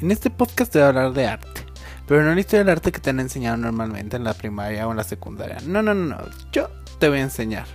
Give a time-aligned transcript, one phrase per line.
[0.00, 1.66] En este podcast te voy a hablar de arte.
[2.06, 4.92] Pero no la historia del arte que te han enseñado normalmente en la primaria o
[4.92, 5.58] en la secundaria.
[5.66, 6.24] No, no, no, no.
[6.52, 6.70] Yo
[7.00, 7.66] te voy a enseñar.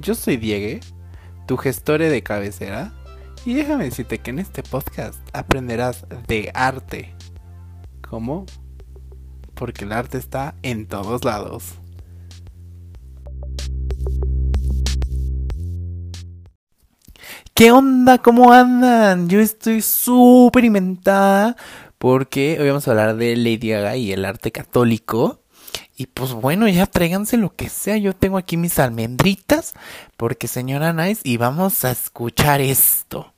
[0.00, 0.84] Yo soy Diego,
[1.46, 2.92] tu gestore de cabecera.
[3.44, 7.14] Y déjame decirte que en este podcast aprenderás de arte.
[8.02, 8.44] ¿Cómo?
[9.54, 11.78] Porque el arte está en todos lados.
[17.58, 18.18] ¿Qué onda?
[18.18, 19.28] ¿Cómo andan?
[19.28, 21.56] Yo estoy súper inventada
[21.98, 25.42] porque hoy vamos a hablar de Lady Gaga y el arte católico.
[25.96, 27.96] Y pues bueno, ya tráiganse lo que sea.
[27.96, 29.74] Yo tengo aquí mis almendritas
[30.16, 33.34] porque señora Nice y vamos a escuchar esto.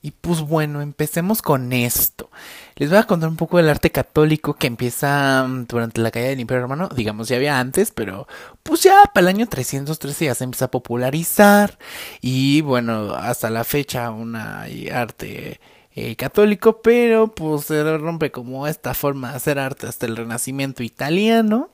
[0.00, 2.30] Y pues bueno, empecemos con esto.
[2.76, 6.28] Les voy a contar un poco del arte católico que empieza mm, durante la caída
[6.28, 6.88] del Imperio Romano.
[6.94, 8.28] Digamos, ya había antes, pero
[8.62, 11.78] pues ya para el año 313 ya se empieza a popularizar.
[12.20, 15.60] Y bueno, hasta la fecha una arte
[15.96, 20.84] eh, católico, pero pues se rompe como esta forma de hacer arte hasta el Renacimiento
[20.84, 21.70] italiano.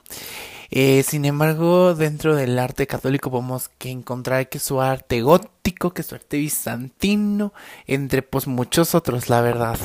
[0.70, 6.02] Eh, sin embargo, dentro del arte católico podemos que encontrar que su arte gótico, que
[6.02, 7.52] su arte bizantino,
[7.86, 9.78] entre pues muchos otros, la verdad.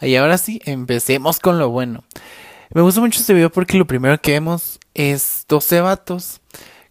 [0.00, 2.04] Y ahora sí, empecemos con lo bueno.
[2.70, 6.40] Me gusta mucho este video porque lo primero que vemos es 12 vatos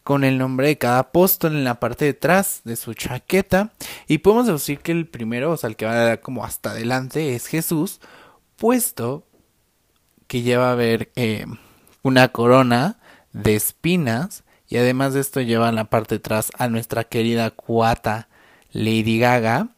[0.04, 3.74] con el nombre de cada apóstol en la parte de atrás de su chaqueta.
[4.08, 7.48] Y podemos decir que el primero, o sea, el que va como hasta adelante, es
[7.48, 8.00] Jesús,
[8.56, 9.26] puesto
[10.28, 11.12] que lleva a ver
[12.08, 12.98] una corona
[13.34, 17.52] de espinas y además de esto lleva en la parte de atrás a nuestra querida
[17.52, 18.28] cuata
[18.72, 19.70] Lady Gaga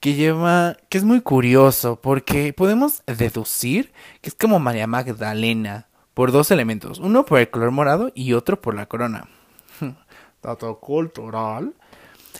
[0.00, 6.32] que lleva que es muy curioso porque podemos deducir que es como María Magdalena por
[6.32, 9.28] dos elementos, uno por el color morado y otro por la corona.
[10.42, 11.74] Dato cultural.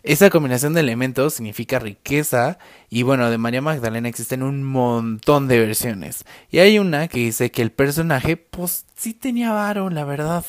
[0.03, 5.59] Esa combinación de elementos significa riqueza y bueno, de María Magdalena existen un montón de
[5.59, 6.25] versiones.
[6.51, 10.45] Y hay una que dice que el personaje pues sí tenía varo, la verdad.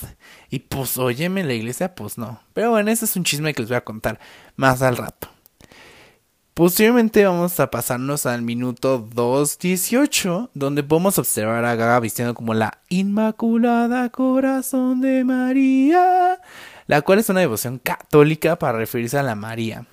[0.49, 2.39] Y pues óyeme la iglesia, pues no.
[2.53, 4.19] Pero bueno, ese es un chisme que les voy a contar
[4.55, 5.29] más al rato.
[6.53, 12.79] Posteriormente vamos a pasarnos al minuto 2.18, donde podemos observar a Gaga vistiendo como la
[12.89, 16.39] Inmaculada Corazón de María
[16.91, 19.85] la cual es una devoción católica para referirse a la María.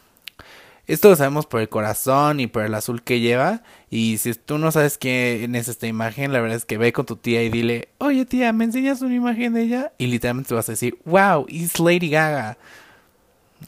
[0.89, 3.63] Esto lo sabemos por el corazón y por el azul que lleva.
[3.89, 7.07] Y si tú no sabes quién es esta imagen, la verdad es que ve con
[7.07, 9.93] tu tía y dile, oye tía, ¿me enseñas una imagen de ella?
[9.97, 12.59] Y literalmente vas a decir, wow, es Lady Gaga.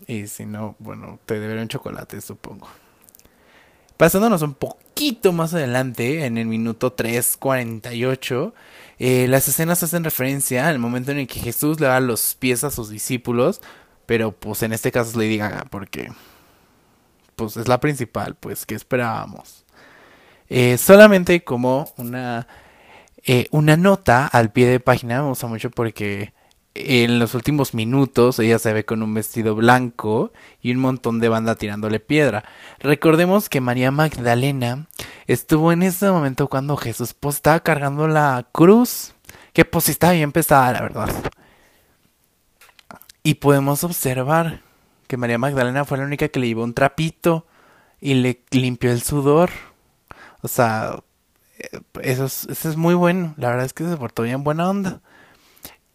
[0.07, 2.69] Y si no, bueno, te deberé un chocolate, supongo.
[3.97, 8.53] Pasándonos un poquito más adelante, en el minuto 3.48,
[8.99, 12.65] eh, las escenas hacen referencia al momento en el que Jesús le da los pies
[12.65, 13.61] a sus discípulos,
[14.07, 16.11] pero pues en este caso es Lady Gaga, porque
[17.37, 19.65] pues es la principal, pues que esperábamos.
[20.49, 22.47] Eh, solamente como una,
[23.25, 26.33] eh, una nota al pie de página, me gusta mucho porque
[26.75, 30.33] en los últimos minutos ella se ve con un vestido blanco
[30.63, 32.45] y un montón de banda tirándole piedra.
[32.79, 34.87] Recordemos que María Magdalena
[35.27, 39.15] estuvo en ese momento cuando Jesús pues, estaba cargando la cruz,
[39.53, 41.11] que pues estaba bien pesada, la verdad.
[43.23, 44.63] Y podemos observar
[45.07, 47.47] que María Magdalena fue la única que le llevó un trapito
[48.01, 49.51] y le limpió el sudor.
[50.43, 51.01] O sea,
[51.59, 53.35] eh, eso es, eso es muy bueno.
[53.37, 55.01] La verdad es que se portó bien buena onda.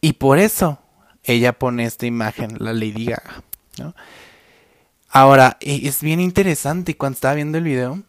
[0.05, 0.77] Y por eso
[1.23, 3.41] ella pone esta imagen, la Lady Gaga.
[5.09, 6.95] Ahora, es bien interesante.
[6.95, 8.03] Cuando estaba viendo el video,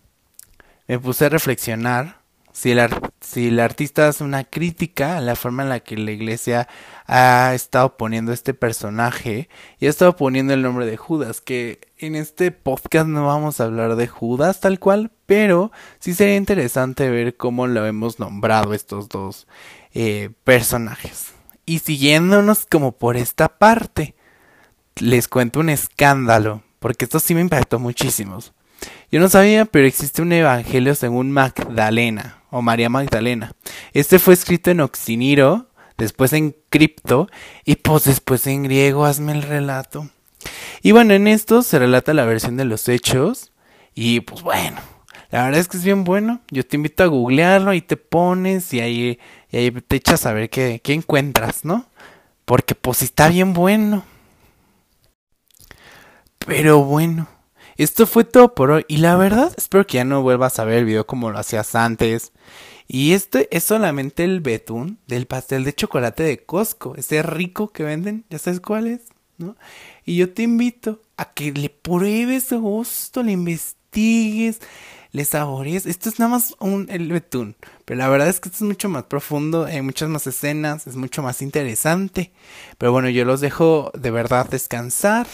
[0.89, 2.19] me puse a reflexionar
[2.53, 2.87] si el,
[3.23, 6.69] si el artista hace una crítica a la forma en la que la iglesia
[7.07, 9.49] ha estado poniendo este personaje
[9.79, 13.65] y ha estado poniendo el nombre de Judas, que en este podcast no vamos a
[13.65, 19.09] hablar de Judas tal cual, pero sí sería interesante ver cómo lo hemos nombrado estos
[19.09, 19.49] dos
[19.95, 21.36] eh, personajes.
[21.67, 24.15] Y siguiéndonos como por esta parte,
[24.95, 28.39] les cuento un escándalo, porque esto sí me impactó muchísimo.
[29.11, 33.53] Yo no sabía, pero existe un evangelio según Magdalena o María Magdalena.
[33.93, 35.69] Este fue escrito en Oxiniro,
[35.99, 37.29] después en cripto
[37.65, 40.09] y pues después en griego, hazme el relato.
[40.83, 43.53] Y bueno, en esto se relata la versión de los hechos
[43.95, 44.79] y pues bueno,
[45.31, 46.41] la verdad es que es bien bueno.
[46.51, 49.19] Yo te invito a googlearlo y te pones y ahí,
[49.51, 51.87] y ahí te echas a ver qué, qué encuentras, ¿no?
[52.45, 54.05] Porque pues está bien bueno.
[56.47, 57.29] Pero bueno,
[57.77, 58.85] esto fue todo por hoy.
[58.89, 61.75] Y la verdad, espero que ya no vuelvas a ver el video como lo hacías
[61.75, 62.33] antes.
[62.89, 66.95] Y este es solamente el betún del pastel de chocolate de Costco.
[66.97, 69.01] Ese rico que venden, ya sabes cuál es,
[69.39, 69.57] ¿no?
[70.05, 74.61] Y yo te invito a que le pruebes gusto, le investigues,
[75.17, 75.87] les saborees.
[75.87, 78.91] Esto es nada más un el betún, pero la verdad es que esto es mucho
[78.91, 82.33] más profundo, hay muchas más escenas, es mucho más interesante.
[82.77, 85.27] Pero bueno, yo los dejo de verdad descansar.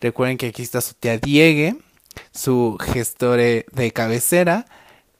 [0.00, 1.76] Recuerden que aquí está su tía Diegue,
[2.30, 4.66] su gestore de cabecera.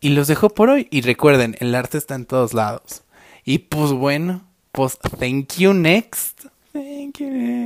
[0.01, 0.87] Y los dejo por hoy.
[0.91, 3.03] Y recuerden, el arte está en todos lados.
[3.45, 6.45] Y pues bueno, pues thank you next.
[6.73, 7.57] Thank you.